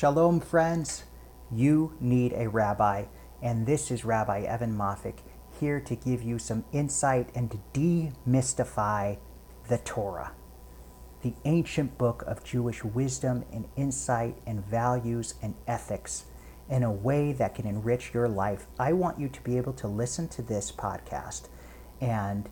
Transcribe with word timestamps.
Shalom, 0.00 0.40
friends. 0.40 1.04
You 1.52 1.92
need 2.00 2.32
a 2.32 2.48
rabbi, 2.48 3.04
and 3.42 3.66
this 3.66 3.90
is 3.90 4.02
Rabbi 4.02 4.40
Evan 4.40 4.74
Moffic 4.74 5.16
here 5.60 5.78
to 5.78 5.94
give 5.94 6.22
you 6.22 6.38
some 6.38 6.64
insight 6.72 7.28
and 7.34 7.50
to 7.50 7.60
demystify 7.74 9.18
the 9.68 9.76
Torah, 9.76 10.32
the 11.20 11.34
ancient 11.44 11.98
book 11.98 12.24
of 12.26 12.42
Jewish 12.42 12.82
wisdom 12.82 13.44
and 13.52 13.68
insight 13.76 14.38
and 14.46 14.64
values 14.64 15.34
and 15.42 15.54
ethics 15.68 16.24
in 16.70 16.82
a 16.82 16.90
way 16.90 17.34
that 17.34 17.54
can 17.54 17.66
enrich 17.66 18.14
your 18.14 18.26
life. 18.26 18.68
I 18.78 18.94
want 18.94 19.20
you 19.20 19.28
to 19.28 19.42
be 19.42 19.58
able 19.58 19.74
to 19.74 19.86
listen 19.86 20.28
to 20.28 20.40
this 20.40 20.72
podcast 20.72 21.48
and 22.00 22.48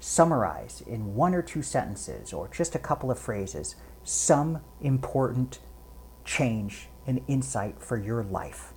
summarize 0.00 0.82
in 0.86 1.14
one 1.14 1.34
or 1.34 1.40
two 1.40 1.62
sentences 1.62 2.34
or 2.34 2.48
just 2.48 2.74
a 2.74 2.78
couple 2.78 3.10
of 3.10 3.18
phrases 3.18 3.74
some 4.04 4.60
important 4.82 5.60
change 6.30 6.88
and 7.08 7.20
insight 7.26 7.82
for 7.82 7.98
your 7.98 8.22
life. 8.22 8.72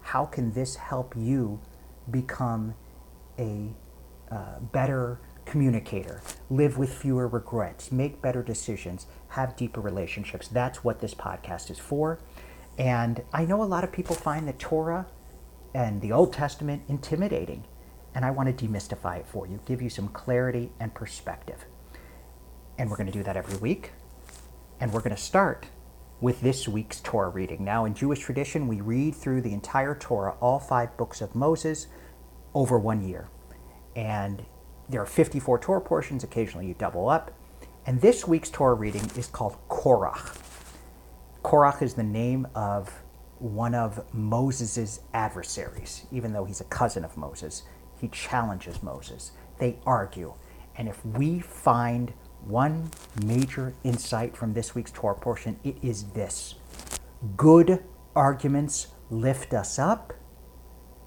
How 0.00 0.24
can 0.24 0.52
this 0.52 0.74
help 0.74 1.14
you 1.16 1.60
become 2.10 2.74
a 3.38 3.68
uh, 4.32 4.58
better 4.72 5.20
communicator, 5.44 6.20
live 6.50 6.76
with 6.76 6.92
fewer 6.92 7.28
regrets, 7.28 7.92
make 7.92 8.20
better 8.20 8.42
decisions, 8.42 9.06
have 9.28 9.54
deeper 9.54 9.80
relationships? 9.80 10.48
That's 10.48 10.82
what 10.82 10.98
this 10.98 11.14
podcast 11.14 11.70
is 11.70 11.78
for. 11.78 12.18
And 12.76 13.22
I 13.32 13.44
know 13.44 13.62
a 13.62 13.64
lot 13.64 13.84
of 13.84 13.92
people 13.92 14.16
find 14.16 14.48
the 14.48 14.52
Torah 14.54 15.06
and 15.74 16.00
the 16.00 16.10
Old 16.10 16.32
Testament 16.32 16.82
intimidating. 16.88 17.64
And 18.12 18.24
I 18.24 18.32
want 18.32 18.56
to 18.56 18.66
demystify 18.66 19.20
it 19.20 19.26
for 19.26 19.46
you, 19.46 19.60
give 19.66 19.80
you 19.80 19.90
some 19.90 20.08
clarity 20.08 20.72
and 20.80 20.92
perspective. 20.94 21.64
And 22.76 22.90
we're 22.90 22.96
going 22.96 23.06
to 23.06 23.12
do 23.12 23.22
that 23.22 23.36
every 23.36 23.58
week. 23.58 23.92
And 24.80 24.92
we're 24.92 25.00
going 25.00 25.14
to 25.14 25.22
start 25.22 25.66
with 26.20 26.40
this 26.40 26.66
week's 26.66 27.00
Torah 27.00 27.28
reading. 27.28 27.64
Now, 27.64 27.84
in 27.84 27.94
Jewish 27.94 28.20
tradition, 28.20 28.66
we 28.66 28.80
read 28.80 29.14
through 29.14 29.42
the 29.42 29.52
entire 29.52 29.94
Torah, 29.94 30.34
all 30.40 30.58
five 30.58 30.96
books 30.96 31.20
of 31.20 31.34
Moses, 31.34 31.86
over 32.54 32.78
one 32.78 33.06
year. 33.06 33.28
And 33.94 34.44
there 34.88 35.00
are 35.00 35.06
54 35.06 35.58
Torah 35.60 35.80
portions, 35.80 36.24
occasionally 36.24 36.66
you 36.66 36.74
double 36.74 37.08
up. 37.08 37.32
And 37.86 38.00
this 38.00 38.26
week's 38.26 38.50
Torah 38.50 38.74
reading 38.74 39.08
is 39.16 39.28
called 39.28 39.56
Korach. 39.68 40.36
Korach 41.42 41.82
is 41.82 41.94
the 41.94 42.02
name 42.02 42.48
of 42.54 42.92
one 43.38 43.74
of 43.74 44.12
Moses' 44.12 45.00
adversaries, 45.14 46.04
even 46.10 46.32
though 46.32 46.44
he's 46.44 46.60
a 46.60 46.64
cousin 46.64 47.04
of 47.04 47.16
Moses. 47.16 47.62
He 48.00 48.08
challenges 48.08 48.82
Moses. 48.82 49.32
They 49.58 49.78
argue. 49.86 50.34
And 50.76 50.88
if 50.88 51.04
we 51.06 51.38
find 51.40 52.12
one 52.44 52.90
major 53.24 53.74
insight 53.84 54.36
from 54.36 54.54
this 54.54 54.74
week's 54.74 54.90
Torah 54.90 55.14
portion, 55.14 55.58
it 55.64 55.76
is 55.82 56.04
this 56.12 56.54
good 57.36 57.84
arguments 58.14 58.88
lift 59.10 59.54
us 59.54 59.78
up, 59.78 60.12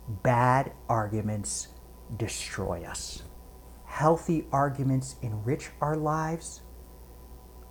bad 0.07 0.71
arguments 0.89 1.69
destroy 2.17 2.83
us. 2.83 3.23
Healthy 3.85 4.45
arguments 4.51 5.15
enrich 5.21 5.69
our 5.81 5.95
lives, 5.95 6.61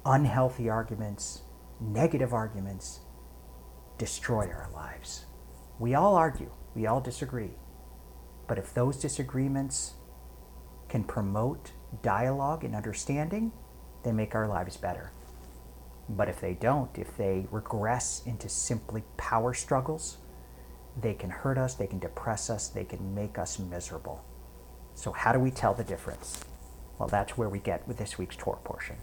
unhealthy 0.05 0.69
arguments, 0.69 1.43
negative 1.81 2.33
arguments 2.33 3.01
destroy 3.99 4.47
our 4.49 4.69
lives. 4.73 5.27
We 5.79 5.95
all 5.95 6.17
argue, 6.17 6.51
we 6.75 6.87
all 6.87 7.01
disagree. 7.01 7.53
But 8.47 8.59
if 8.59 8.75
those 8.75 8.97
disagreements 8.97 9.95
can 10.91 11.05
promote 11.05 11.73
dialogue 12.03 12.65
and 12.65 12.75
understanding, 12.75 13.53
they 14.03 14.13
make 14.13 14.35
our 14.35 14.47
lives 14.47 14.77
better. 14.77 15.13
But 16.09 16.29
if 16.29 16.41
they 16.41 16.55
don't, 16.55 16.91
if 16.99 17.17
they 17.17 17.47
regress 17.51 18.23
into 18.27 18.49
simply 18.49 19.05
power 19.17 19.55
struggles, 19.55 20.19
they 21.01 21.15
can 21.15 21.31
hurt 21.31 21.57
us, 21.57 21.75
they 21.75 21.87
can 21.87 22.01
depress 22.01 22.51
us, 22.51 22.69
they 22.69 22.85
can 22.85 23.15
make 23.15 23.39
us 23.39 23.59
miserable. 23.59 24.25
So, 24.95 25.13
how 25.13 25.33
do 25.33 25.39
we 25.39 25.53
tell 25.53 25.73
the 25.73 25.85
difference? 25.85 26.45
Well, 26.99 27.09
that's 27.09 27.39
where 27.39 27.49
we 27.49 27.61
get 27.61 27.87
with 27.87 27.97
this 27.97 28.19
week's 28.19 28.37
Torah 28.37 28.59
portion. 28.59 28.97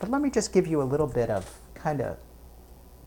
But 0.00 0.10
let 0.10 0.20
me 0.20 0.30
just 0.30 0.52
give 0.52 0.66
you 0.66 0.82
a 0.82 0.84
little 0.84 1.06
bit 1.06 1.30
of 1.30 1.58
kind 1.74 2.00
of 2.00 2.18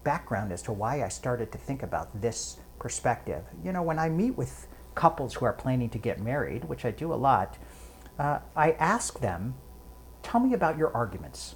background 0.03 0.51
as 0.51 0.61
to 0.63 0.71
why 0.71 1.03
I 1.03 1.09
started 1.09 1.51
to 1.51 1.57
think 1.57 1.83
about 1.83 2.21
this 2.21 2.57
perspective. 2.79 3.43
You 3.63 3.73
know, 3.73 3.83
when 3.83 3.99
I 3.99 4.09
meet 4.09 4.31
with 4.31 4.67
couples 4.95 5.35
who 5.35 5.45
are 5.45 5.53
planning 5.53 5.89
to 5.89 5.97
get 5.97 6.19
married, 6.19 6.63
which 6.65 6.85
I 6.85 6.91
do 6.91 7.13
a 7.13 7.15
lot, 7.15 7.57
uh, 8.21 8.39
I 8.55 8.73
ask 8.73 9.19
them, 9.19 9.55
tell 10.21 10.39
me 10.39 10.53
about 10.53 10.77
your 10.77 10.95
arguments. 10.95 11.55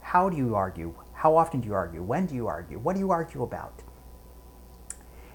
How 0.00 0.30
do 0.30 0.36
you 0.36 0.54
argue? 0.54 0.94
How 1.12 1.36
often 1.36 1.60
do 1.60 1.68
you 1.68 1.74
argue? 1.74 2.02
When 2.02 2.24
do 2.24 2.34
you 2.34 2.46
argue? 2.46 2.78
What 2.78 2.94
do 2.94 3.00
you 3.00 3.10
argue 3.10 3.42
about? 3.42 3.82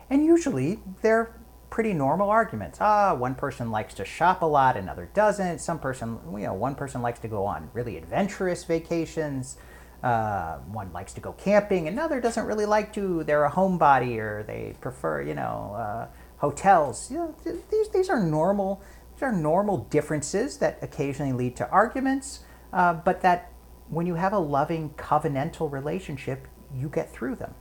And 0.10 0.26
usually 0.26 0.80
they're 1.04 1.40
pretty 1.70 1.94
normal 1.94 2.32
arguments. 2.32 2.80
Ah, 2.82 3.14
one 3.14 3.36
person 3.36 3.70
likes 3.70 3.94
to 3.94 4.06
shop 4.06 4.42
a 4.42 4.46
lot, 4.46 4.76
another 4.76 5.08
doesn't. 5.14 5.60
Some 5.60 5.78
person, 5.78 6.18
you 6.34 6.48
know, 6.48 6.56
one 6.56 6.74
person 6.74 7.04
likes 7.04 7.20
to 7.20 7.28
go 7.28 7.46
on 7.46 7.70
really 7.74 7.96
adventurous 7.98 8.64
vacations. 8.64 9.56
Uh, 10.02 10.58
one 10.72 10.92
likes 10.94 11.14
to 11.14 11.22
go 11.22 11.34
camping, 11.34 11.88
another 11.88 12.20
doesn't 12.20 12.46
really 12.46 12.66
like 12.66 12.92
to. 12.94 13.24
They're 13.24 13.46
a 13.46 13.52
homebody 13.52 14.18
or 14.18 14.44
they 14.44 14.74
prefer, 14.82 15.22
you 15.22 15.36
know, 15.36 15.76
uh, 15.78 16.08
hotels. 16.38 17.12
You 17.12 17.18
know, 17.18 17.36
these 17.70 17.90
these 17.90 18.10
are 18.10 18.20
normal. 18.20 18.82
These 19.20 19.26
are 19.26 19.32
normal 19.34 19.80
differences 19.90 20.60
that 20.60 20.80
occasionally 20.82 21.34
lead 21.34 21.58
to 21.58 21.70
arguments, 21.70 22.40
uh, 22.72 22.94
but 22.94 23.20
that 23.20 23.52
when 23.90 24.06
you 24.06 24.16
have 24.16 24.32
a 24.32 24.40
loving 24.40 24.92
covenantal 24.92 25.70
relationship, 25.70 26.48
you 26.74 26.88
get 26.88 27.12
through 27.12 27.36
them. 27.36 27.54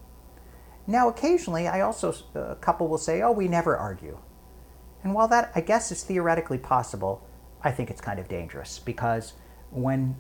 Now, 0.87 1.09
occasionally, 1.09 1.67
I 1.67 1.81
also 1.81 2.15
a 2.37 2.55
couple 2.55 2.87
will 2.87 2.97
say, 2.97 3.23
"Oh, 3.23 3.33
we 3.33 3.49
never 3.49 3.77
argue," 3.77 4.19
and 5.03 5.15
while 5.15 5.27
that 5.27 5.51
I 5.53 5.61
guess 5.61 5.91
is 5.91 6.05
theoretically 6.05 6.59
possible, 6.59 7.27
I 7.61 7.73
think 7.73 7.91
it's 7.91 8.01
kind 8.01 8.21
of 8.21 8.29
dangerous 8.29 8.79
because 8.79 9.33
when 9.73 10.15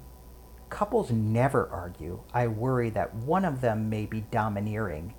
couples 0.71 1.13
never 1.13 1.69
argue, 1.71 2.19
I 2.35 2.49
worry 2.49 2.91
that 2.91 3.15
one 3.15 3.45
of 3.45 3.61
them 3.61 3.89
may 3.89 4.07
be 4.07 4.23
domineering 4.23 5.15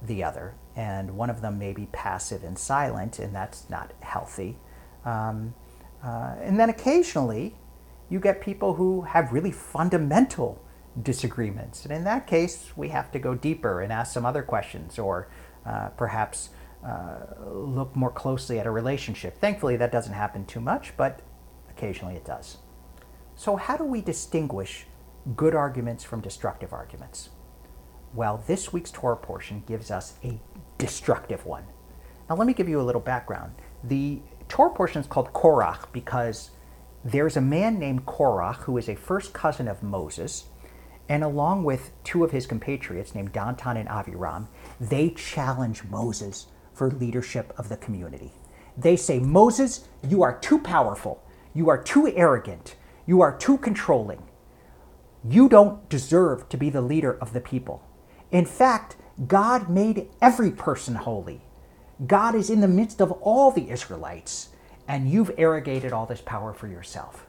the 0.00 0.22
other, 0.22 0.54
and 0.76 1.16
one 1.16 1.30
of 1.30 1.40
them 1.40 1.58
may 1.58 1.72
be 1.72 1.86
passive 1.86 2.44
and 2.44 2.56
silent, 2.56 3.18
and 3.18 3.34
that's 3.34 3.68
not 3.68 3.92
healthy. 3.98 4.56
Um, 5.04 5.54
uh, 6.04 6.34
and 6.40 6.60
then 6.60 6.68
occasionally, 6.68 7.54
you 8.10 8.20
get 8.20 8.40
people 8.40 8.74
who 8.74 9.02
have 9.02 9.32
really 9.32 9.50
fundamental 9.50 10.62
disagreements. 11.02 11.84
And 11.84 11.92
in 11.92 12.04
that 12.04 12.26
case, 12.26 12.70
we 12.76 12.88
have 12.90 13.10
to 13.12 13.18
go 13.18 13.34
deeper 13.34 13.80
and 13.80 13.92
ask 13.92 14.12
some 14.12 14.26
other 14.26 14.42
questions, 14.42 14.98
or 14.98 15.28
uh, 15.64 15.88
perhaps 15.90 16.50
uh, 16.86 17.20
look 17.46 17.96
more 17.96 18.10
closely 18.10 18.58
at 18.58 18.66
a 18.66 18.70
relationship. 18.70 19.38
Thankfully, 19.38 19.76
that 19.76 19.90
doesn't 19.90 20.12
happen 20.12 20.44
too 20.44 20.60
much, 20.60 20.94
but 20.96 21.22
occasionally 21.70 22.14
it 22.14 22.24
does. 22.24 22.58
So, 23.34 23.56
how 23.56 23.76
do 23.76 23.84
we 23.84 24.00
distinguish 24.00 24.86
good 25.34 25.54
arguments 25.54 26.04
from 26.04 26.20
destructive 26.20 26.72
arguments? 26.72 27.30
Well, 28.12 28.44
this 28.46 28.72
week's 28.72 28.92
Torah 28.92 29.16
portion 29.16 29.64
gives 29.66 29.90
us 29.90 30.14
a 30.22 30.38
destructive 30.78 31.46
one. 31.46 31.64
Now, 32.28 32.36
let 32.36 32.46
me 32.46 32.52
give 32.52 32.68
you 32.68 32.80
a 32.80 32.82
little 32.82 33.00
background. 33.00 33.54
The 33.82 34.20
Torah 34.48 34.74
portion 34.74 35.00
is 35.00 35.06
called 35.06 35.32
Korach 35.32 35.92
because 35.92 36.50
there's 37.04 37.36
a 37.36 37.40
man 37.40 37.78
named 37.78 38.06
Korach 38.06 38.62
who 38.62 38.78
is 38.78 38.88
a 38.88 38.94
first 38.94 39.32
cousin 39.32 39.68
of 39.68 39.82
Moses, 39.82 40.44
and 41.08 41.22
along 41.22 41.64
with 41.64 41.92
two 42.02 42.24
of 42.24 42.30
his 42.30 42.46
compatriots 42.46 43.14
named 43.14 43.32
Datan 43.32 43.76
and 43.76 43.88
Aviram, 43.88 44.48
they 44.80 45.10
challenge 45.10 45.84
Moses 45.84 46.46
for 46.72 46.90
leadership 46.90 47.52
of 47.58 47.68
the 47.68 47.76
community. 47.76 48.32
They 48.76 48.96
say, 48.96 49.18
Moses, 49.18 49.88
you 50.08 50.22
are 50.22 50.38
too 50.38 50.58
powerful, 50.58 51.22
you 51.52 51.68
are 51.68 51.82
too 51.82 52.12
arrogant, 52.16 52.74
you 53.06 53.20
are 53.20 53.36
too 53.36 53.58
controlling. 53.58 54.22
You 55.28 55.48
don't 55.48 55.88
deserve 55.88 56.48
to 56.48 56.56
be 56.56 56.70
the 56.70 56.82
leader 56.82 57.12
of 57.12 57.32
the 57.32 57.40
people. 57.40 57.82
In 58.30 58.44
fact, 58.44 58.96
God 59.26 59.70
made 59.70 60.08
every 60.20 60.50
person 60.50 60.96
holy. 60.96 61.43
God 62.06 62.34
is 62.34 62.50
in 62.50 62.60
the 62.60 62.68
midst 62.68 63.00
of 63.00 63.12
all 63.12 63.50
the 63.50 63.70
Israelites, 63.70 64.48
and 64.88 65.10
you've 65.10 65.30
arrogated 65.38 65.92
all 65.92 66.06
this 66.06 66.20
power 66.20 66.52
for 66.52 66.66
yourself. 66.66 67.26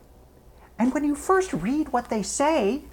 And 0.78 0.94
when 0.94 1.04
you 1.04 1.16
first 1.16 1.54
read 1.54 1.90
what 1.90 2.10
they 2.10 2.24
say, 2.24 2.84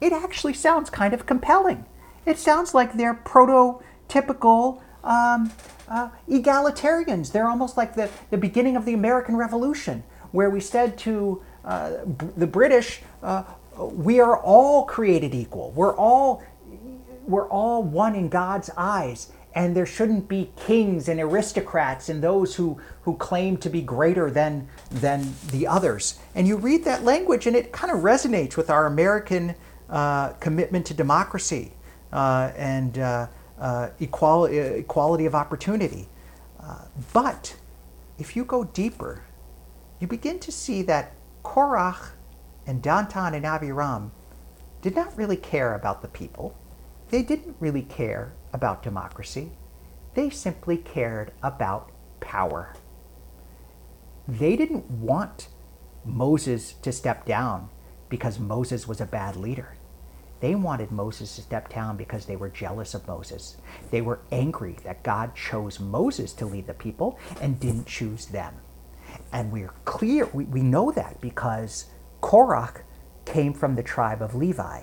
it 0.00 0.12
actually 0.12 0.54
sounds 0.54 0.90
kind 0.90 1.14
of 1.14 1.26
compelling. 1.26 1.84
It 2.24 2.38
sounds 2.38 2.74
like 2.74 2.94
they're 2.94 3.14
prototypical 3.14 4.80
um, 5.02 5.50
uh, 5.88 6.10
egalitarians. 6.28 7.32
They're 7.32 7.48
almost 7.48 7.76
like 7.76 7.94
the, 7.94 8.10
the 8.30 8.36
beginning 8.36 8.76
of 8.76 8.84
the 8.84 8.94
American 8.94 9.36
Revolution, 9.36 10.04
where 10.32 10.50
we 10.50 10.60
said 10.60 10.98
to 10.98 11.42
uh, 11.64 11.92
the 12.36 12.46
British, 12.46 13.00
uh, 13.22 13.44
we 13.76 14.20
are 14.20 14.38
all 14.38 14.84
created 14.84 15.34
equal. 15.34 15.70
We're 15.72 15.96
all 15.96 16.42
we're 17.26 17.48
all 17.48 17.82
one 17.82 18.14
in 18.14 18.30
God's 18.30 18.70
eyes, 18.76 19.30
and 19.58 19.74
there 19.74 19.86
shouldn't 19.86 20.28
be 20.28 20.52
kings 20.54 21.08
and 21.08 21.18
aristocrats 21.18 22.08
and 22.08 22.22
those 22.22 22.54
who 22.54 22.80
who 23.02 23.16
claim 23.16 23.56
to 23.56 23.68
be 23.68 23.82
greater 23.82 24.30
than 24.30 24.68
than 24.88 25.34
the 25.50 25.66
others. 25.66 26.20
And 26.36 26.46
you 26.46 26.56
read 26.56 26.84
that 26.84 27.02
language, 27.02 27.48
and 27.48 27.56
it 27.56 27.72
kind 27.72 27.92
of 27.92 27.98
resonates 28.04 28.56
with 28.56 28.70
our 28.70 28.86
American 28.86 29.56
uh, 29.90 30.28
commitment 30.34 30.86
to 30.86 30.94
democracy 30.94 31.72
uh, 32.12 32.52
and 32.56 33.00
uh, 33.00 33.26
uh, 33.58 33.88
equality, 33.98 34.58
equality 34.58 35.26
of 35.26 35.34
opportunity. 35.34 36.08
Uh, 36.62 36.84
but 37.12 37.56
if 38.16 38.36
you 38.36 38.44
go 38.44 38.62
deeper, 38.62 39.24
you 39.98 40.06
begin 40.06 40.38
to 40.38 40.52
see 40.52 40.82
that 40.82 41.14
Korach 41.42 42.10
and 42.64 42.80
Datan 42.80 43.34
and 43.34 43.44
Aviram 43.44 44.12
did 44.82 44.94
not 44.94 45.16
really 45.16 45.36
care 45.36 45.74
about 45.74 46.00
the 46.00 46.08
people. 46.08 46.56
They 47.08 47.24
didn't 47.24 47.56
really 47.58 47.82
care 47.82 48.34
about 48.52 48.82
democracy. 48.82 49.52
They 50.14 50.30
simply 50.30 50.76
cared 50.76 51.32
about 51.42 51.90
power. 52.20 52.74
They 54.26 54.56
didn't 54.56 54.90
want 54.90 55.48
Moses 56.04 56.74
to 56.82 56.92
step 56.92 57.24
down 57.24 57.70
because 58.08 58.38
Moses 58.38 58.88
was 58.88 59.00
a 59.00 59.06
bad 59.06 59.36
leader. 59.36 59.74
They 60.40 60.54
wanted 60.54 60.92
Moses 60.92 61.34
to 61.36 61.42
step 61.42 61.68
down 61.68 61.96
because 61.96 62.26
they 62.26 62.36
were 62.36 62.48
jealous 62.48 62.94
of 62.94 63.06
Moses. 63.08 63.56
They 63.90 64.00
were 64.00 64.20
angry 64.30 64.76
that 64.84 65.02
God 65.02 65.34
chose 65.34 65.80
Moses 65.80 66.32
to 66.34 66.46
lead 66.46 66.66
the 66.66 66.74
people 66.74 67.18
and 67.40 67.58
didn't 67.58 67.86
choose 67.86 68.26
them. 68.26 68.54
And 69.32 69.50
we're 69.50 69.72
clear, 69.84 70.26
we, 70.26 70.44
we 70.44 70.62
know 70.62 70.92
that 70.92 71.20
because 71.20 71.86
Korach 72.22 72.82
came 73.24 73.52
from 73.52 73.74
the 73.74 73.82
tribe 73.82 74.22
of 74.22 74.34
Levi. 74.34 74.82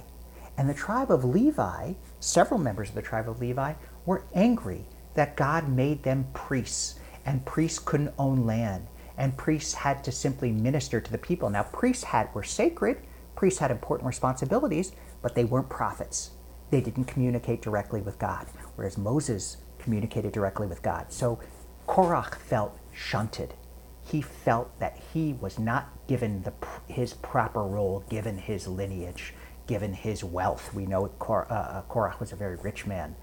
And 0.57 0.69
the 0.69 0.73
tribe 0.73 1.11
of 1.11 1.23
Levi, 1.23 1.93
several 2.25 2.59
members 2.59 2.89
of 2.89 2.95
the 2.95 3.01
tribe 3.01 3.29
of 3.29 3.39
Levi, 3.39 3.73
were 4.05 4.25
angry 4.33 4.85
that 5.13 5.35
God 5.35 5.69
made 5.69 6.03
them 6.03 6.27
priests, 6.33 6.95
and 7.25 7.45
priests 7.45 7.79
couldn't 7.79 8.13
own 8.19 8.45
land, 8.45 8.87
and 9.17 9.37
priests 9.37 9.73
had 9.73 10.03
to 10.03 10.11
simply 10.11 10.51
minister 10.51 10.99
to 10.99 11.11
the 11.11 11.17
people. 11.17 11.49
Now, 11.49 11.63
priests 11.63 12.03
had 12.03 12.33
were 12.33 12.43
sacred, 12.43 12.97
priests 13.35 13.59
had 13.59 13.71
important 13.71 14.07
responsibilities, 14.07 14.91
but 15.21 15.35
they 15.35 15.45
weren't 15.45 15.69
prophets. 15.69 16.31
They 16.71 16.81
didn't 16.81 17.05
communicate 17.05 17.61
directly 17.61 18.01
with 18.01 18.19
God, 18.19 18.47
whereas 18.75 18.97
Moses 18.97 19.57
communicated 19.79 20.33
directly 20.33 20.67
with 20.67 20.81
God. 20.81 21.11
So 21.11 21.39
Korach 21.87 22.35
felt 22.35 22.77
shunted. 22.91 23.53
He 24.03 24.21
felt 24.21 24.79
that 24.79 24.99
he 25.13 25.33
was 25.33 25.57
not 25.57 25.89
given 26.07 26.43
the, 26.43 26.53
his 26.87 27.13
proper 27.13 27.63
role, 27.63 28.03
given 28.09 28.37
his 28.37 28.67
lineage, 28.67 29.33
given 29.67 29.93
his 29.93 30.23
wealth. 30.23 30.73
We 30.73 30.85
know 30.85 31.07
Kor, 31.19 31.47
uh, 31.51 31.83
uh, 31.87 32.13
was 32.19 32.31
a 32.31 32.35
very 32.35 32.55
rich 32.57 32.85
man. 32.85 33.15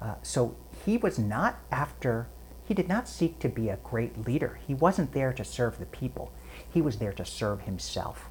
Uh, 0.00 0.14
so 0.22 0.56
he 0.84 0.96
was 0.96 1.18
not 1.18 1.58
after, 1.70 2.28
he 2.64 2.74
did 2.74 2.88
not 2.88 3.08
seek 3.08 3.38
to 3.40 3.48
be 3.48 3.68
a 3.68 3.78
great 3.78 4.26
leader. 4.26 4.58
He 4.66 4.74
wasn't 4.74 5.12
there 5.12 5.32
to 5.32 5.44
serve 5.44 5.78
the 5.78 5.86
people, 5.86 6.32
he 6.72 6.82
was 6.82 6.98
there 6.98 7.12
to 7.12 7.24
serve 7.24 7.62
himself. 7.62 8.28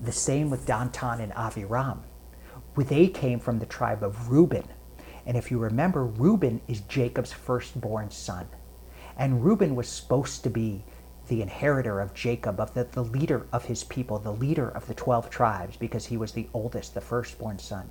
The 0.00 0.12
same 0.12 0.50
with 0.50 0.66
Datan 0.66 1.20
and 1.20 1.32
Aviram. 1.32 2.00
With 2.74 2.88
they 2.88 3.06
came 3.06 3.38
from 3.38 3.58
the 3.58 3.66
tribe 3.66 4.02
of 4.02 4.30
Reuben. 4.30 4.66
And 5.26 5.36
if 5.36 5.50
you 5.50 5.58
remember, 5.58 6.04
Reuben 6.04 6.60
is 6.66 6.80
Jacob's 6.80 7.32
firstborn 7.32 8.10
son. 8.10 8.48
And 9.16 9.44
Reuben 9.44 9.76
was 9.76 9.88
supposed 9.88 10.42
to 10.42 10.50
be 10.50 10.84
the 11.28 11.42
inheritor 11.42 12.00
of 12.00 12.14
Jacob, 12.14 12.60
of 12.60 12.74
the, 12.74 12.84
the 12.84 13.02
leader 13.02 13.46
of 13.52 13.64
his 13.64 13.84
people, 13.84 14.18
the 14.18 14.32
leader 14.32 14.68
of 14.68 14.86
the 14.86 14.94
12 14.94 15.30
tribes, 15.30 15.76
because 15.76 16.06
he 16.06 16.16
was 16.16 16.32
the 16.32 16.48
oldest, 16.52 16.94
the 16.94 17.00
firstborn 17.00 17.58
son. 17.58 17.90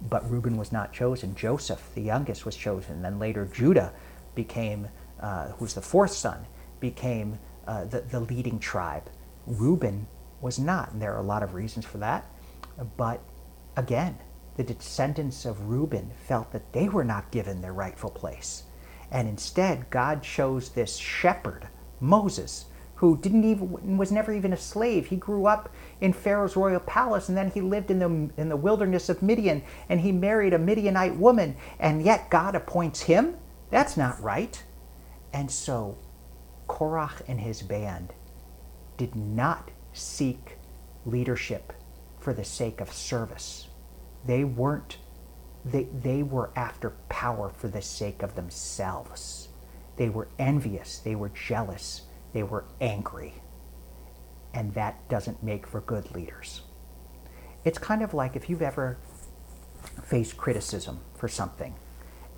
But 0.00 0.28
Reuben 0.30 0.56
was 0.56 0.72
not 0.72 0.92
chosen. 0.92 1.34
Joseph, 1.34 1.90
the 1.94 2.02
youngest, 2.02 2.44
was 2.44 2.56
chosen. 2.56 3.02
Then 3.02 3.18
later 3.18 3.46
Judah 3.46 3.92
became, 4.34 4.88
uh, 5.20 5.48
who's 5.52 5.74
the 5.74 5.82
fourth 5.82 6.12
son, 6.12 6.46
became 6.80 7.38
uh, 7.66 7.84
the, 7.84 8.00
the 8.00 8.20
leading 8.20 8.58
tribe. 8.58 9.10
Reuben 9.46 10.06
was 10.40 10.58
not. 10.58 10.92
And 10.92 11.02
there 11.02 11.14
are 11.14 11.20
a 11.20 11.26
lot 11.26 11.42
of 11.42 11.54
reasons 11.54 11.84
for 11.84 11.98
that. 11.98 12.26
But 12.96 13.20
again, 13.76 14.18
the 14.56 14.64
descendants 14.64 15.44
of 15.44 15.68
Reuben 15.68 16.10
felt 16.26 16.52
that 16.52 16.72
they 16.72 16.88
were 16.88 17.04
not 17.04 17.30
given 17.30 17.60
their 17.60 17.72
rightful 17.72 18.10
place. 18.10 18.64
And 19.10 19.28
instead, 19.28 19.90
God 19.90 20.22
chose 20.22 20.70
this 20.70 20.96
shepherd 20.96 21.68
Moses, 22.00 22.66
who 22.96 23.16
didn't 23.18 23.44
even 23.44 23.96
was 23.96 24.12
never 24.12 24.32
even 24.32 24.52
a 24.52 24.56
slave. 24.58 25.06
He 25.06 25.16
grew 25.16 25.46
up 25.46 25.70
in 26.00 26.12
Pharaoh's 26.12 26.56
royal 26.56 26.80
palace, 26.80 27.28
and 27.28 27.36
then 27.36 27.50
he 27.50 27.60
lived 27.60 27.90
in 27.90 27.98
the 27.98 28.40
in 28.40 28.48
the 28.48 28.56
wilderness 28.56 29.08
of 29.08 29.22
Midian, 29.22 29.62
and 29.88 30.00
he 30.00 30.12
married 30.12 30.52
a 30.52 30.58
Midianite 30.58 31.16
woman, 31.16 31.56
and 31.78 32.02
yet 32.02 32.30
God 32.30 32.54
appoints 32.54 33.02
him. 33.02 33.36
That's 33.70 33.96
not 33.96 34.20
right. 34.20 34.62
And 35.32 35.50
so, 35.50 35.96
Korach 36.68 37.22
and 37.28 37.40
his 37.40 37.62
band 37.62 38.12
did 38.96 39.14
not 39.16 39.70
seek 39.92 40.58
leadership 41.06 41.72
for 42.18 42.34
the 42.34 42.44
sake 42.44 42.80
of 42.80 42.92
service. 42.92 43.68
They 44.26 44.44
weren't. 44.44 44.98
They, 45.64 45.84
they 45.84 46.22
were 46.22 46.50
after 46.56 46.90
power 47.08 47.50
for 47.50 47.68
the 47.68 47.82
sake 47.82 48.22
of 48.22 48.34
themselves. 48.34 49.49
They 49.96 50.08
were 50.08 50.28
envious, 50.38 50.98
they 50.98 51.14
were 51.14 51.30
jealous, 51.30 52.02
they 52.32 52.42
were 52.42 52.64
angry. 52.80 53.34
And 54.52 54.74
that 54.74 55.08
doesn't 55.08 55.42
make 55.42 55.66
for 55.66 55.80
good 55.80 56.10
leaders. 56.12 56.62
It's 57.64 57.78
kind 57.78 58.02
of 58.02 58.14
like 58.14 58.36
if 58.36 58.48
you've 58.48 58.62
ever 58.62 58.98
faced 60.02 60.36
criticism 60.36 61.00
for 61.14 61.28
something 61.28 61.74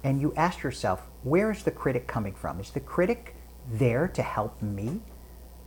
and 0.05 0.21
you 0.21 0.33
ask 0.37 0.63
yourself, 0.63 1.03
where 1.23 1.51
is 1.51 1.63
the 1.63 1.71
critic 1.71 2.07
coming 2.07 2.35
from? 2.35 2.61
Is 2.61 2.71
the 2.71 2.81
critic 2.81 3.37
there 3.71 4.09
to 4.09 4.23
help 4.23 4.61
me? 4.61 5.01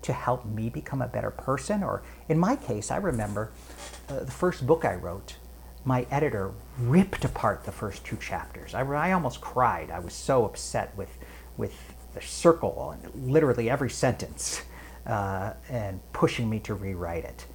To 0.04 0.14
help 0.14 0.46
me 0.46 0.70
become 0.70 1.02
a 1.02 1.08
better 1.08 1.32
person? 1.32 1.84
Or 1.84 2.04
in 2.30 2.38
my 2.38 2.56
case, 2.56 2.92
I 2.92 2.98
remember 2.98 3.52
uh, 4.10 4.20
the 4.20 4.32
first 4.32 4.68
book 4.68 4.86
I 4.86 4.96
wrote, 4.96 5.38
my 5.86 6.06
editor 6.12 6.52
ripped 6.80 7.24
apart 7.26 7.64
the 7.64 7.72
first 7.72 8.04
two 8.04 8.18
chapters. 8.18 8.74
I, 8.74 8.82
I 8.82 9.14
almost 9.14 9.40
cried. 9.40 9.92
I 9.92 10.00
was 10.00 10.14
so 10.14 10.46
upset 10.46 10.96
with 10.98 11.10
with 11.57 11.96
the 12.13 12.22
circle 12.22 12.74
on 12.78 13.00
literally 13.13 13.69
every 13.69 13.90
sentence 13.90 14.62
uh, 15.06 15.54
and 15.69 16.00
pushing 16.13 16.50
me 16.50 16.60
to 16.60 16.74
rewrite 16.74 17.25
it. 17.25 17.46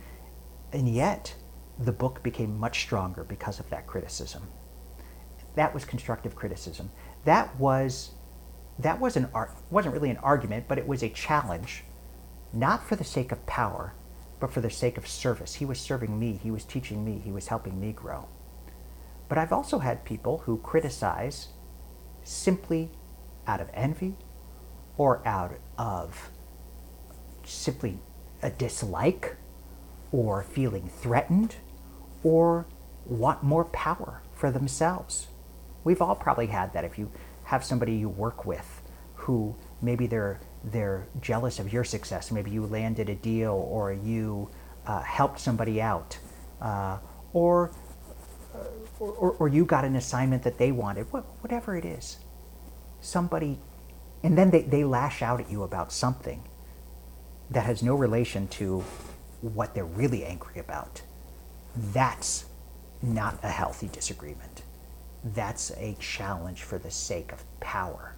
And 0.73 0.89
yet, 0.89 1.35
the 1.79 1.93
book 1.93 2.23
became 2.23 2.59
much 2.59 2.83
stronger 2.83 3.25
because 3.25 3.59
of 3.59 3.69
that 3.71 3.87
criticism. 3.87 4.49
That 5.57 5.75
was 5.75 5.85
constructive 5.85 6.37
criticism. 6.37 6.91
That 7.25 7.59
was 7.59 8.13
that 8.79 8.99
was 8.99 9.17
an 9.17 9.29
art 9.35 9.55
wasn't 9.71 9.93
really 9.93 10.11
an 10.11 10.17
argument, 10.19 10.67
but 10.69 10.79
it 10.79 10.87
was 10.87 11.03
a 11.03 11.09
challenge, 11.11 11.85
not 12.53 12.87
for 12.87 12.97
the 12.97 13.05
sake 13.05 13.31
of 13.31 13.45
power, 13.47 13.93
but 14.39 14.51
for 14.51 14.61
the 14.61 14.71
sake 14.71 14.97
of 14.97 15.07
service. 15.07 15.55
He 15.55 15.67
was 15.67 15.79
serving 15.79 16.19
me, 16.19 16.39
he 16.43 16.51
was 16.51 16.65
teaching 16.65 17.05
me, 17.05 17.21
he 17.23 17.31
was 17.31 17.49
helping 17.49 17.79
me 17.79 17.93
grow. 17.93 18.29
But 19.29 19.39
I've 19.39 19.53
also 19.53 19.79
had 19.79 20.05
people 20.05 20.39
who 20.39 20.59
criticize 20.59 21.49
simply 22.25 22.91
out 23.47 23.61
of 23.61 23.69
envy 23.75 24.15
or 24.97 25.27
out 25.27 25.59
of 25.79 26.31
simply 27.45 27.99
a 28.43 28.51
dislike 28.51 29.37
or 30.13 30.43
feeling 30.43 30.89
threatened 30.89 31.57
or 32.23 32.67
want 33.07 33.43
more 33.43 33.65
power 33.67 34.23
for 34.33 34.51
themselves. 34.51 35.29
We've 35.85 36.03
all 36.03 36.15
probably 36.15 36.47
had 36.47 36.73
that 36.75 36.85
if 36.85 36.99
you 36.99 37.11
have 37.45 37.65
somebody 37.65 37.95
you 37.95 38.09
work 38.09 38.45
with 38.45 38.83
who 39.15 39.55
maybe 39.83 40.07
they're 40.07 40.41
they're 40.65 41.07
jealous 41.21 41.59
of 41.59 41.73
your 41.73 41.85
success. 41.85 42.31
Maybe 42.31 42.51
you 42.51 42.67
landed 42.67 43.09
a 43.09 43.15
deal 43.15 43.53
or 43.53 43.93
you 43.93 44.51
uh, 44.87 45.03
helped 45.03 45.41
somebody 45.41 45.81
out, 45.81 46.19
uh, 46.61 46.99
or, 47.33 47.71
or, 48.99 49.33
or 49.39 49.49
you 49.49 49.65
got 49.65 49.85
an 49.85 49.97
assignment 49.97 50.43
that 50.43 50.59
they 50.59 50.73
wanted. 50.73 51.11
What, 51.13 51.25
whatever 51.43 51.77
it 51.77 51.85
is, 51.85 52.19
somebody, 53.01 53.59
and 54.23 54.37
then 54.37 54.51
they, 54.51 54.63
they 54.63 54.85
lash 54.85 55.23
out 55.23 55.41
at 55.41 55.51
you 55.51 55.63
about 55.63 55.93
something 55.93 56.43
that 57.51 57.65
has 57.65 57.83
no 57.83 57.95
relation 57.95 58.47
to 58.49 58.85
what 59.41 59.75
they're 59.75 59.85
really 59.85 60.25
angry 60.25 60.61
about. 60.61 61.03
That's 61.75 62.45
not 63.03 63.39
a 63.43 63.49
healthy 63.49 63.89
disagreement. 63.89 64.63
That's 65.25 65.71
a 65.73 65.97
challenge 65.99 66.63
for 66.63 66.79
the 66.79 66.91
sake 66.91 67.33
of 67.33 67.45
power, 67.61 68.15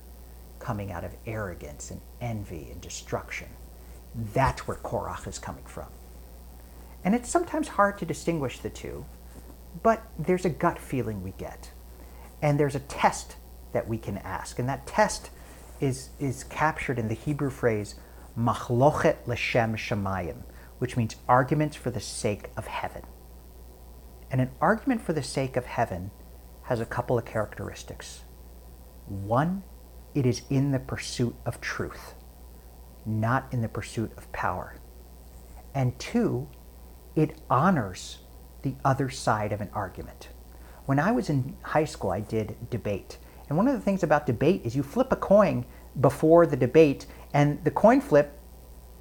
coming 0.58 0.92
out 0.92 1.04
of 1.04 1.14
arrogance 1.26 1.90
and 1.90 2.00
envy 2.20 2.68
and 2.70 2.80
destruction. 2.80 3.48
That's 4.34 4.68
where 4.68 4.76
Korach 4.76 5.26
is 5.26 5.38
coming 5.38 5.64
from. 5.64 5.88
And 7.04 7.14
it's 7.14 7.28
sometimes 7.30 7.68
hard 7.68 7.98
to 7.98 8.06
distinguish 8.06 8.58
the 8.58 8.70
two, 8.70 9.04
but 9.82 10.02
there's 10.18 10.44
a 10.44 10.50
gut 10.50 10.78
feeling 10.78 11.22
we 11.22 11.32
get. 11.32 11.70
And 12.40 12.58
there's 12.58 12.74
a 12.74 12.80
test 12.80 13.36
that 13.72 13.88
we 13.88 13.98
can 13.98 14.18
ask. 14.18 14.58
And 14.58 14.68
that 14.68 14.86
test 14.86 15.30
is, 15.80 16.10
is 16.18 16.44
captured 16.44 16.98
in 16.98 17.08
the 17.08 17.14
Hebrew 17.14 17.50
phrase 17.50 17.96
machlochet 18.38 19.16
l'shem 19.26 19.76
shamayim, 19.76 20.42
which 20.78 20.96
means 20.96 21.16
arguments 21.28 21.76
for 21.76 21.90
the 21.90 22.00
sake 22.00 22.50
of 22.56 22.66
heaven. 22.66 23.02
And 24.30 24.40
an 24.40 24.50
argument 24.60 25.02
for 25.02 25.12
the 25.12 25.22
sake 25.22 25.56
of 25.56 25.66
heaven 25.66 26.10
has 26.62 26.80
a 26.80 26.86
couple 26.86 27.18
of 27.18 27.24
characteristics. 27.24 28.22
One, 29.06 29.62
it 30.14 30.24
is 30.24 30.42
in 30.48 30.70
the 30.70 30.78
pursuit 30.78 31.34
of 31.44 31.60
truth, 31.60 32.14
not 33.04 33.46
in 33.52 33.60
the 33.60 33.68
pursuit 33.68 34.12
of 34.16 34.30
power. 34.32 34.76
And 35.74 35.98
two, 35.98 36.48
it 37.14 37.40
honors 37.50 38.18
the 38.62 38.74
other 38.84 39.10
side 39.10 39.52
of 39.52 39.60
an 39.60 39.70
argument. 39.74 40.28
When 40.86 40.98
I 40.98 41.12
was 41.12 41.28
in 41.28 41.56
high 41.62 41.84
school, 41.84 42.10
I 42.10 42.20
did 42.20 42.70
debate. 42.70 43.18
And 43.48 43.56
one 43.56 43.68
of 43.68 43.74
the 43.74 43.80
things 43.80 44.02
about 44.02 44.26
debate 44.26 44.62
is 44.64 44.76
you 44.76 44.82
flip 44.82 45.12
a 45.12 45.16
coin 45.16 45.64
before 46.00 46.46
the 46.46 46.56
debate, 46.56 47.06
and 47.34 47.62
the 47.64 47.70
coin 47.70 48.00
flip 48.00 48.38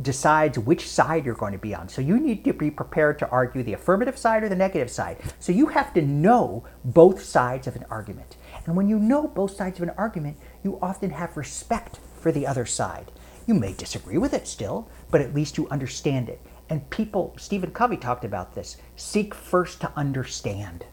decides 0.01 0.57
which 0.57 0.89
side 0.89 1.25
you're 1.25 1.35
going 1.35 1.51
to 1.51 1.59
be 1.59 1.75
on. 1.75 1.87
So 1.87 2.01
you 2.01 2.19
need 2.19 2.43
to 2.45 2.53
be 2.53 2.71
prepared 2.71 3.19
to 3.19 3.29
argue 3.29 3.63
the 3.63 3.73
affirmative 3.73 4.17
side 4.17 4.43
or 4.43 4.49
the 4.49 4.55
negative 4.55 4.89
side. 4.89 5.17
So 5.39 5.51
you 5.51 5.67
have 5.67 5.93
to 5.93 6.01
know 6.01 6.63
both 6.83 7.23
sides 7.23 7.67
of 7.67 7.75
an 7.75 7.85
argument. 7.89 8.37
And 8.65 8.75
when 8.75 8.89
you 8.89 8.97
know 8.99 9.27
both 9.27 9.55
sides 9.55 9.79
of 9.79 9.83
an 9.83 9.95
argument, 9.97 10.37
you 10.63 10.79
often 10.81 11.11
have 11.11 11.37
respect 11.37 11.99
for 12.15 12.31
the 12.31 12.47
other 12.47 12.65
side. 12.65 13.11
You 13.47 13.53
may 13.53 13.73
disagree 13.73 14.17
with 14.17 14.33
it 14.33 14.47
still, 14.47 14.89
but 15.09 15.21
at 15.21 15.33
least 15.33 15.57
you 15.57 15.67
understand 15.69 16.29
it. 16.29 16.41
And 16.69 16.89
people, 16.89 17.33
Stephen 17.37 17.71
Covey 17.71 17.97
talked 17.97 18.23
about 18.23 18.55
this 18.55 18.77
seek 18.95 19.33
first 19.33 19.81
to 19.81 19.91
understand. 19.95 20.85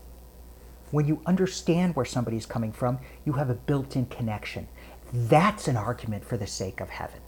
When 0.90 1.06
you 1.06 1.20
understand 1.26 1.94
where 1.94 2.06
somebody's 2.06 2.46
coming 2.46 2.72
from, 2.72 2.98
you 3.24 3.34
have 3.34 3.50
a 3.50 3.54
built 3.54 3.94
in 3.94 4.06
connection. 4.06 4.68
That's 5.12 5.68
an 5.68 5.76
argument 5.76 6.24
for 6.24 6.36
the 6.36 6.46
sake 6.46 6.80
of 6.80 6.90
heaven. 6.90 7.20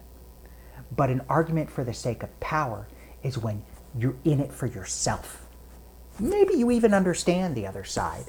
But 0.95 1.11
an 1.11 1.23
argument 1.29 1.71
for 1.71 1.85
the 1.85 1.95
sake 1.95 2.23
of 2.23 2.41
power 2.41 2.89
is 3.23 3.39
when 3.39 3.63
you're 3.97 4.17
in 4.25 4.41
it 4.41 4.53
for 4.53 4.67
yourself. 4.67 5.47
Maybe 6.19 6.55
you 6.55 6.71
even 6.71 6.95
understand 6.95 7.55
the 7.55 7.67
other 7.67 7.85
side, 7.85 8.25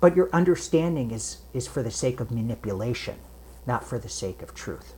but 0.00 0.16
your 0.16 0.30
understanding 0.32 1.10
is, 1.10 1.38
is 1.52 1.66
for 1.66 1.82
the 1.82 1.90
sake 1.90 2.20
of 2.20 2.30
manipulation, 2.30 3.16
not 3.66 3.84
for 3.84 3.98
the 3.98 4.08
sake 4.08 4.42
of 4.42 4.54
truth. 4.54 4.94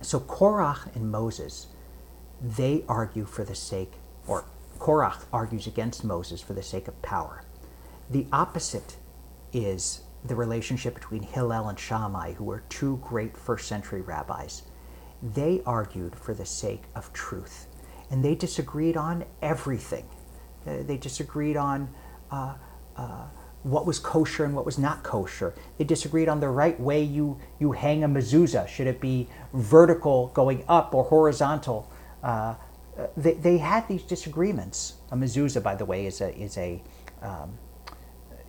So 0.00 0.20
Korach 0.20 0.94
and 0.94 1.10
Moses, 1.10 1.68
they 2.40 2.84
argue 2.88 3.24
for 3.24 3.44
the 3.44 3.54
sake, 3.54 3.92
or 4.26 4.44
Korach 4.78 5.24
argues 5.32 5.66
against 5.66 6.04
Moses 6.04 6.40
for 6.40 6.52
the 6.52 6.62
sake 6.62 6.88
of 6.88 7.00
power. 7.02 7.42
The 8.10 8.26
opposite 8.32 8.96
is 9.52 10.02
the 10.24 10.34
relationship 10.34 10.94
between 10.94 11.22
Hillel 11.22 11.68
and 11.68 11.78
Shammai, 11.78 12.32
who 12.32 12.44
were 12.44 12.62
two 12.68 12.98
great 13.02 13.36
first 13.36 13.68
century 13.68 14.00
rabbis. 14.00 14.62
They 15.22 15.62
argued 15.64 16.16
for 16.16 16.34
the 16.34 16.46
sake 16.46 16.84
of 16.94 17.12
truth, 17.12 17.66
and 18.10 18.24
they 18.24 18.34
disagreed 18.34 18.96
on 18.96 19.24
everything. 19.42 20.06
Uh, 20.66 20.82
they 20.82 20.96
disagreed 20.96 21.56
on 21.56 21.88
uh, 22.30 22.54
uh, 22.96 23.26
what 23.62 23.86
was 23.86 23.98
kosher 23.98 24.44
and 24.44 24.54
what 24.54 24.66
was 24.66 24.78
not 24.78 25.02
kosher. 25.02 25.54
They 25.78 25.84
disagreed 25.84 26.28
on 26.28 26.40
the 26.40 26.48
right 26.48 26.78
way 26.78 27.02
you, 27.02 27.38
you 27.58 27.72
hang 27.72 28.04
a 28.04 28.08
mezuzah. 28.08 28.68
Should 28.68 28.86
it 28.86 29.00
be 29.00 29.28
vertical 29.52 30.28
going 30.28 30.64
up 30.68 30.94
or 30.94 31.04
horizontal? 31.04 31.90
Uh, 32.22 32.54
they, 33.16 33.34
they 33.34 33.58
had 33.58 33.88
these 33.88 34.02
disagreements. 34.02 34.94
A 35.10 35.16
mezuzah, 35.16 35.62
by 35.62 35.74
the 35.74 35.84
way, 35.84 36.06
is 36.06 36.20
a, 36.20 36.34
is 36.38 36.56
a 36.58 36.82
um, 37.22 37.58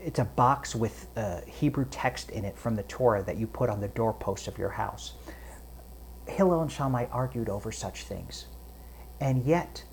it's 0.05 0.19
a 0.19 0.25
box 0.25 0.75
with 0.75 1.07
uh, 1.17 1.41
Hebrew 1.47 1.85
text 1.89 2.29
in 2.29 2.45
it 2.45 2.55
from 2.57 2.75
the 2.75 2.83
Torah 2.83 3.23
that 3.23 3.37
you 3.37 3.47
put 3.47 3.71
on 3.71 3.81
the 3.81 3.87
doorpost 3.87 4.47
of 4.47 4.55
your 4.57 4.69
house. 4.69 5.13
Hillel 6.27 6.61
and 6.61 6.71
Shammai 6.71 7.07
argued 7.11 7.49
over 7.49 7.71
such 7.71 8.03
things, 8.03 8.45
and 9.19 9.43
yet 9.43 9.83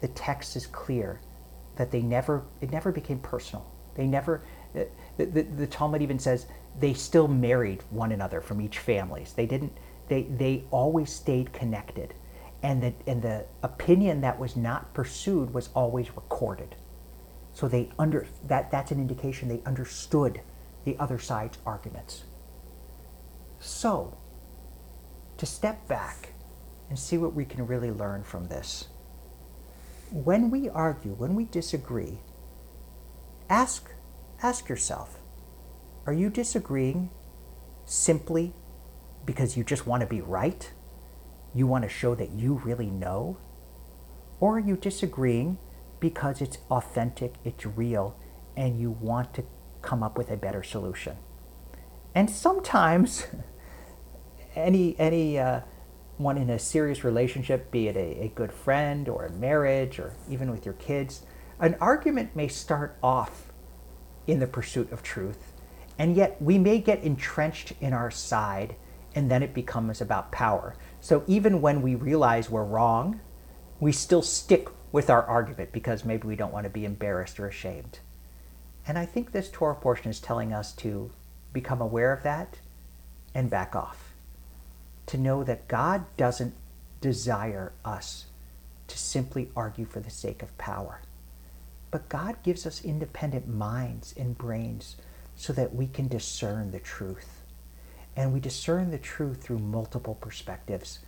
the 0.00 0.08
text 0.08 0.56
is 0.56 0.66
clear 0.66 1.20
that 1.76 1.90
they 1.90 2.00
never 2.00 2.44
it 2.62 2.70
never 2.70 2.90
became 2.92 3.18
personal. 3.18 3.70
They 3.94 4.06
never 4.06 4.42
the, 4.72 4.88
the, 5.18 5.42
the 5.42 5.66
Talmud 5.66 6.00
even 6.00 6.18
says 6.18 6.46
they 6.80 6.94
still 6.94 7.28
married 7.28 7.84
one 7.90 8.12
another 8.12 8.40
from 8.40 8.60
each 8.60 8.78
families. 8.78 9.34
They 9.34 9.46
didn't 9.46 9.76
they 10.08 10.22
they 10.22 10.64
always 10.70 11.12
stayed 11.12 11.52
connected, 11.52 12.14
and 12.62 12.82
the 12.82 12.94
and 13.06 13.20
the 13.20 13.44
opinion 13.62 14.22
that 14.22 14.38
was 14.38 14.56
not 14.56 14.94
pursued 14.94 15.52
was 15.52 15.68
always 15.74 16.16
recorded. 16.16 16.74
So 17.52 17.68
they 17.68 17.90
under 17.98 18.26
that 18.46 18.70
that's 18.70 18.90
an 18.90 18.98
indication 18.98 19.48
they 19.48 19.62
understood 19.66 20.40
the 20.84 20.96
other 20.98 21.18
side's 21.18 21.58
arguments. 21.64 22.24
So, 23.60 24.16
to 25.36 25.46
step 25.46 25.86
back 25.86 26.34
and 26.88 26.98
see 26.98 27.16
what 27.16 27.34
we 27.34 27.44
can 27.44 27.66
really 27.66 27.90
learn 27.90 28.22
from 28.22 28.48
this. 28.48 28.88
When 30.10 30.50
we 30.50 30.68
argue, 30.68 31.12
when 31.12 31.34
we 31.34 31.44
disagree, 31.44 32.18
ask 33.48 33.90
ask 34.42 34.68
yourself, 34.68 35.18
are 36.06 36.12
you 36.12 36.28
disagreeing 36.28 37.10
simply 37.84 38.52
because 39.24 39.56
you 39.56 39.62
just 39.62 39.86
want 39.86 40.00
to 40.00 40.06
be 40.06 40.20
right? 40.20 40.72
You 41.54 41.66
want 41.66 41.84
to 41.84 41.88
show 41.88 42.14
that 42.14 42.30
you 42.30 42.54
really 42.64 42.90
know? 42.90 43.36
Or 44.40 44.56
are 44.56 44.60
you 44.60 44.76
disagreeing 44.76 45.58
because 46.02 46.42
it's 46.42 46.58
authentic, 46.68 47.34
it's 47.44 47.64
real, 47.64 48.18
and 48.56 48.80
you 48.80 48.90
want 48.90 49.32
to 49.32 49.44
come 49.82 50.02
up 50.02 50.18
with 50.18 50.32
a 50.32 50.36
better 50.36 50.64
solution. 50.64 51.16
And 52.12 52.28
sometimes, 52.28 53.28
any 54.56 54.98
any 54.98 55.38
uh, 55.38 55.60
one 56.18 56.36
in 56.36 56.50
a 56.50 56.58
serious 56.58 57.04
relationship, 57.04 57.70
be 57.70 57.86
it 57.86 57.96
a, 57.96 58.24
a 58.24 58.32
good 58.34 58.52
friend 58.52 59.08
or 59.08 59.26
a 59.26 59.32
marriage 59.32 60.00
or 60.00 60.12
even 60.28 60.50
with 60.50 60.66
your 60.66 60.74
kids, 60.74 61.22
an 61.60 61.76
argument 61.80 62.34
may 62.34 62.48
start 62.48 62.98
off 63.00 63.52
in 64.26 64.40
the 64.40 64.48
pursuit 64.48 64.90
of 64.90 65.04
truth, 65.04 65.52
and 66.00 66.16
yet 66.16 66.42
we 66.42 66.58
may 66.58 66.80
get 66.80 67.00
entrenched 67.04 67.74
in 67.80 67.92
our 67.92 68.10
side, 68.10 68.74
and 69.14 69.30
then 69.30 69.40
it 69.40 69.54
becomes 69.54 70.00
about 70.00 70.32
power. 70.32 70.74
So 71.00 71.22
even 71.28 71.60
when 71.60 71.80
we 71.80 71.94
realize 71.94 72.50
we're 72.50 72.64
wrong, 72.64 73.20
we 73.78 73.92
still 73.92 74.22
stick 74.22 74.68
with 74.92 75.08
our 75.08 75.24
argument 75.24 75.72
because 75.72 76.04
maybe 76.04 76.28
we 76.28 76.36
don't 76.36 76.52
want 76.52 76.64
to 76.64 76.70
be 76.70 76.84
embarrassed 76.84 77.40
or 77.40 77.48
ashamed. 77.48 77.98
And 78.86 78.98
I 78.98 79.06
think 79.06 79.32
this 79.32 79.50
Torah 79.50 79.74
portion 79.74 80.10
is 80.10 80.20
telling 80.20 80.52
us 80.52 80.72
to 80.74 81.10
become 81.52 81.80
aware 81.80 82.12
of 82.12 82.22
that 82.22 82.58
and 83.34 83.48
back 83.48 83.74
off. 83.74 84.12
To 85.06 85.18
know 85.18 85.42
that 85.44 85.68
God 85.68 86.04
doesn't 86.16 86.54
desire 87.00 87.72
us 87.84 88.26
to 88.88 88.98
simply 88.98 89.50
argue 89.56 89.86
for 89.86 90.00
the 90.00 90.10
sake 90.10 90.42
of 90.42 90.56
power. 90.58 91.00
But 91.90 92.08
God 92.08 92.36
gives 92.42 92.66
us 92.66 92.84
independent 92.84 93.48
minds 93.48 94.14
and 94.16 94.36
brains 94.36 94.96
so 95.36 95.52
that 95.54 95.74
we 95.74 95.86
can 95.86 96.08
discern 96.08 96.70
the 96.70 96.80
truth. 96.80 97.42
And 98.14 98.32
we 98.32 98.40
discern 98.40 98.90
the 98.90 98.98
truth 98.98 99.42
through 99.42 99.58
multiple 99.58 100.14
perspectives 100.14 101.00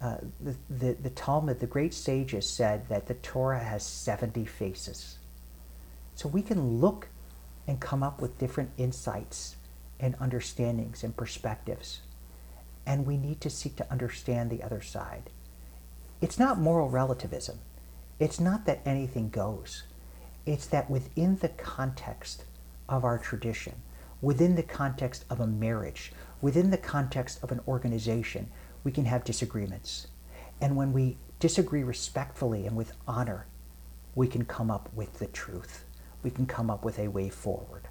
uh, 0.00 0.16
the, 0.40 0.54
the, 0.68 0.92
the 0.94 1.10
Talmud, 1.10 1.60
the 1.60 1.66
great 1.66 1.94
sages 1.94 2.48
said 2.48 2.88
that 2.88 3.06
the 3.06 3.14
Torah 3.14 3.62
has 3.62 3.84
70 3.84 4.44
faces. 4.44 5.18
So 6.14 6.28
we 6.28 6.42
can 6.42 6.80
look 6.80 7.08
and 7.66 7.80
come 7.80 8.02
up 8.02 8.20
with 8.20 8.38
different 8.38 8.70
insights 8.76 9.56
and 9.98 10.14
understandings 10.20 11.02
and 11.02 11.16
perspectives. 11.16 12.00
And 12.86 13.06
we 13.06 13.16
need 13.16 13.40
to 13.40 13.50
seek 13.50 13.76
to 13.76 13.90
understand 13.90 14.50
the 14.50 14.62
other 14.62 14.80
side. 14.80 15.30
It's 16.20 16.38
not 16.38 16.58
moral 16.58 16.88
relativism. 16.88 17.58
It's 18.18 18.40
not 18.40 18.64
that 18.66 18.80
anything 18.86 19.30
goes. 19.30 19.82
It's 20.44 20.66
that 20.68 20.88
within 20.90 21.36
the 21.36 21.48
context 21.48 22.44
of 22.88 23.04
our 23.04 23.18
tradition, 23.18 23.74
within 24.22 24.54
the 24.54 24.62
context 24.62 25.24
of 25.28 25.40
a 25.40 25.46
marriage, 25.46 26.12
within 26.40 26.70
the 26.70 26.78
context 26.78 27.42
of 27.42 27.50
an 27.50 27.60
organization, 27.66 28.48
we 28.84 28.92
can 28.92 29.04
have 29.04 29.24
disagreements. 29.24 30.08
And 30.60 30.76
when 30.76 30.92
we 30.92 31.18
disagree 31.38 31.82
respectfully 31.82 32.66
and 32.66 32.76
with 32.76 32.92
honor, 33.06 33.46
we 34.14 34.26
can 34.26 34.44
come 34.44 34.70
up 34.70 34.88
with 34.94 35.18
the 35.18 35.26
truth. 35.26 35.84
We 36.22 36.30
can 36.30 36.46
come 36.46 36.70
up 36.70 36.84
with 36.84 36.98
a 36.98 37.08
way 37.08 37.28
forward. 37.28 37.88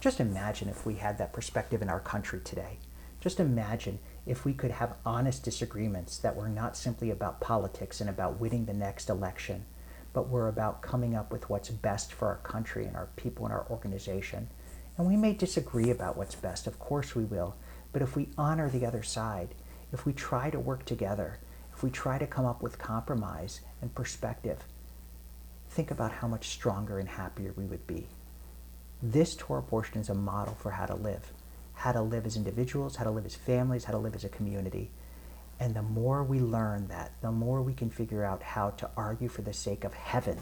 Just 0.00 0.20
imagine 0.20 0.68
if 0.68 0.84
we 0.84 0.96
had 0.96 1.16
that 1.18 1.32
perspective 1.32 1.80
in 1.80 1.88
our 1.88 2.00
country 2.00 2.40
today. 2.44 2.78
Just 3.20 3.40
imagine 3.40 3.98
if 4.26 4.44
we 4.44 4.52
could 4.52 4.72
have 4.72 4.98
honest 5.06 5.42
disagreements 5.42 6.18
that 6.18 6.36
were 6.36 6.48
not 6.48 6.76
simply 6.76 7.10
about 7.10 7.40
politics 7.40 8.02
and 8.02 8.10
about 8.10 8.38
winning 8.38 8.66
the 8.66 8.74
next 8.74 9.08
election, 9.08 9.64
but 10.12 10.28
were 10.28 10.48
about 10.48 10.82
coming 10.82 11.14
up 11.14 11.32
with 11.32 11.48
what's 11.48 11.70
best 11.70 12.12
for 12.12 12.28
our 12.28 12.36
country 12.36 12.84
and 12.84 12.96
our 12.96 13.08
people 13.16 13.46
and 13.46 13.54
our 13.54 13.66
organization. 13.70 14.48
And 14.98 15.06
we 15.06 15.16
may 15.16 15.32
disagree 15.32 15.90
about 15.90 16.18
what's 16.18 16.34
best, 16.34 16.66
of 16.66 16.78
course 16.78 17.14
we 17.14 17.24
will, 17.24 17.56
but 17.92 18.02
if 18.02 18.14
we 18.14 18.28
honor 18.36 18.68
the 18.68 18.84
other 18.84 19.02
side, 19.02 19.54
if 19.92 20.06
we 20.06 20.12
try 20.12 20.50
to 20.50 20.58
work 20.58 20.84
together, 20.84 21.38
if 21.74 21.82
we 21.82 21.90
try 21.90 22.18
to 22.18 22.26
come 22.26 22.46
up 22.46 22.62
with 22.62 22.78
compromise 22.78 23.60
and 23.82 23.94
perspective, 23.94 24.64
think 25.70 25.90
about 25.90 26.12
how 26.12 26.28
much 26.28 26.48
stronger 26.48 26.98
and 26.98 27.08
happier 27.08 27.52
we 27.56 27.64
would 27.64 27.86
be. 27.86 28.06
This 29.02 29.34
Torah 29.34 29.62
portion 29.62 30.00
is 30.00 30.08
a 30.08 30.14
model 30.14 30.54
for 30.54 30.70
how 30.70 30.86
to 30.86 30.94
live, 30.94 31.32
how 31.74 31.92
to 31.92 32.00
live 32.00 32.26
as 32.26 32.36
individuals, 32.36 32.96
how 32.96 33.04
to 33.04 33.10
live 33.10 33.26
as 33.26 33.34
families, 33.34 33.84
how 33.84 33.92
to 33.92 33.98
live 33.98 34.14
as 34.14 34.24
a 34.24 34.28
community. 34.28 34.90
And 35.60 35.74
the 35.74 35.82
more 35.82 36.24
we 36.24 36.40
learn 36.40 36.88
that, 36.88 37.12
the 37.20 37.30
more 37.30 37.60
we 37.62 37.74
can 37.74 37.90
figure 37.90 38.24
out 38.24 38.42
how 38.42 38.70
to 38.70 38.90
argue 38.96 39.28
for 39.28 39.42
the 39.42 39.52
sake 39.52 39.84
of 39.84 39.94
heaven 39.94 40.38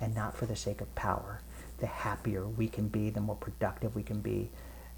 and 0.00 0.14
not 0.14 0.36
for 0.36 0.46
the 0.46 0.56
sake 0.56 0.80
of 0.80 0.94
power, 0.94 1.40
the 1.78 1.86
happier 1.86 2.46
we 2.46 2.68
can 2.68 2.88
be, 2.88 3.10
the 3.10 3.20
more 3.20 3.36
productive 3.36 3.94
we 3.94 4.02
can 4.02 4.20
be, 4.20 4.50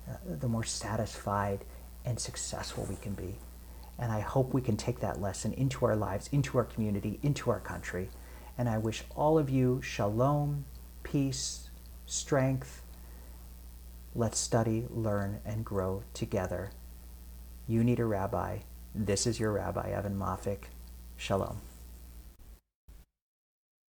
uh, 0.09 0.15
the 0.41 0.49
more 0.49 0.65
satisfied 0.65 1.65
and 2.05 2.19
successful 2.19 2.87
we 2.89 2.97
can 2.97 3.13
be. 3.13 3.37
And 3.99 4.11
I 4.13 4.21
hope 4.21 4.53
we 4.53 4.61
can 4.61 4.77
take 4.77 5.01
that 5.01 5.21
lesson 5.21 5.53
into 5.53 5.85
our 5.87 5.97
lives, 5.97 6.29
into 6.33 6.59
our 6.59 6.65
community, 6.65 7.21
into 7.23 7.51
our 7.51 7.61
country. 7.61 8.11
And 8.59 8.69
I 8.69 8.79
wish 8.79 9.05
all 9.15 9.39
of 9.39 9.51
you 9.51 9.81
shalom, 9.83 10.65
peace, 11.03 11.71
strength, 12.07 12.83
Let's 14.17 14.39
study, 14.39 14.87
learn, 14.91 15.41
and 15.45 15.65
grow 15.65 16.05
together. 16.15 16.71
You 17.67 17.83
need 17.83 17.99
a 17.99 18.05
rabbi. 18.05 18.59
This 18.95 19.27
is 19.27 19.41
your 19.41 19.51
rabbi, 19.51 19.91
Evan 19.91 20.17
Moffic. 20.17 20.67
Shalom. 21.17 21.61